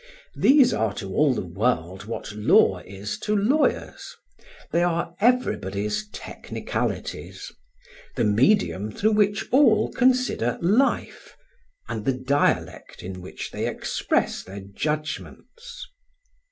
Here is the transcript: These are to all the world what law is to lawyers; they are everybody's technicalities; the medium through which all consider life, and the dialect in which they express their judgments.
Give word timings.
These 0.35 0.73
are 0.73 0.95
to 0.95 1.13
all 1.13 1.31
the 1.35 1.45
world 1.45 2.05
what 2.05 2.31
law 2.33 2.79
is 2.79 3.19
to 3.19 3.35
lawyers; 3.35 4.15
they 4.71 4.81
are 4.81 5.13
everybody's 5.21 6.09
technicalities; 6.11 7.51
the 8.15 8.23
medium 8.23 8.91
through 8.91 9.11
which 9.11 9.47
all 9.51 9.91
consider 9.91 10.57
life, 10.59 11.37
and 11.87 12.03
the 12.03 12.17
dialect 12.17 13.03
in 13.03 13.21
which 13.21 13.51
they 13.51 13.67
express 13.67 14.41
their 14.41 14.61
judgments. 14.61 15.85